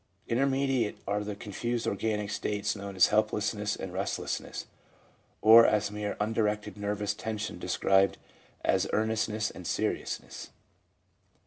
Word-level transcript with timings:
Intermediate 0.27 0.97
are 1.07 1.23
the 1.23 1.35
confused 1.35 1.85
organic 1.85 2.31
states 2.31 2.75
known 2.75 2.95
as 2.95 3.09
helplessness 3.09 3.75
and 3.75 3.93
rest 3.93 4.17
lessness, 4.17 4.65
or 5.43 5.63
as 5.63 5.91
mere 5.91 6.17
undirected 6.19 6.75
nervous 6.75 7.13
tension 7.13 7.59
described 7.59 8.17
as 8.65 8.87
earnestness 8.93 9.51
and 9.51 9.67
seriousness. 9.67 10.49